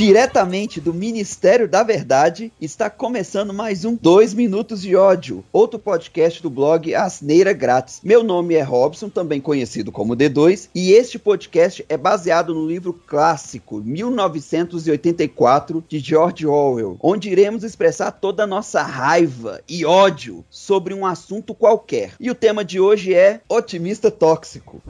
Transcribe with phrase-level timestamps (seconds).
[0.00, 6.42] Diretamente do Ministério da Verdade, está começando mais um Dois Minutos de Ódio, outro podcast
[6.42, 8.00] do blog Asneira Grátis.
[8.02, 12.94] Meu nome é Robson, também conhecido como D2, e este podcast é baseado no livro
[12.94, 20.94] clássico 1984 de George Orwell, onde iremos expressar toda a nossa raiva e ódio sobre
[20.94, 22.14] um assunto qualquer.
[22.18, 24.80] E o tema de hoje é otimista tóxico.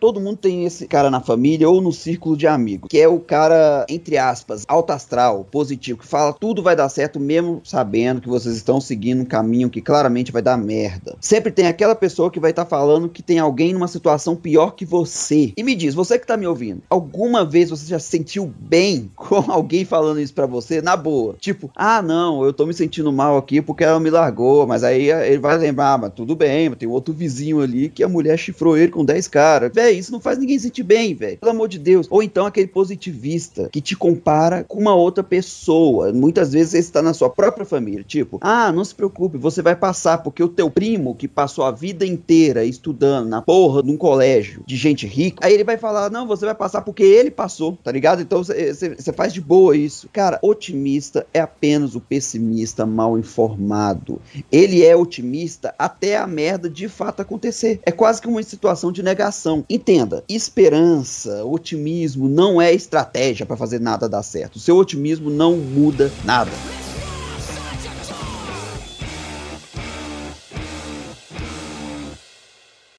[0.00, 3.18] Todo mundo tem esse cara na família ou no círculo de amigos, que é o
[3.18, 8.28] cara, entre aspas, alto astral, positivo, que fala tudo vai dar certo mesmo sabendo que
[8.28, 11.16] vocês estão seguindo um caminho que claramente vai dar merda.
[11.20, 14.76] Sempre tem aquela pessoa que vai estar tá falando que tem alguém numa situação pior
[14.76, 15.52] que você.
[15.56, 19.10] E me diz, você que tá me ouvindo, alguma vez você já se sentiu bem
[19.16, 20.80] com alguém falando isso para você?
[20.80, 21.34] Na boa.
[21.40, 25.10] Tipo, ah, não, eu tô me sentindo mal aqui porque ela me largou, mas aí
[25.10, 28.76] ele vai lembrar, ah, mas tudo bem, tem outro vizinho ali que a mulher chifrou
[28.76, 29.72] ele com 10 caras.
[29.88, 31.38] Véi, isso não faz ninguém sentir bem, velho.
[31.38, 32.06] Pelo amor de Deus.
[32.10, 36.12] Ou então aquele positivista que te compara com uma outra pessoa.
[36.12, 38.04] Muitas vezes você está na sua própria família.
[38.04, 41.70] Tipo, ah, não se preocupe, você vai passar, porque o teu primo que passou a
[41.70, 46.10] vida inteira estudando na porra de um colégio de gente rica, aí ele vai falar,
[46.10, 48.20] não, você vai passar porque ele passou, tá ligado?
[48.20, 50.08] Então você faz de boa isso.
[50.12, 54.20] Cara, otimista é apenas o pessimista mal informado.
[54.52, 57.80] Ele é otimista até a merda de fato acontecer.
[57.86, 59.64] É quase que uma situação de negação.
[59.78, 64.58] Entenda, esperança, otimismo não é estratégia para fazer nada dar certo.
[64.58, 66.50] Seu otimismo não muda nada.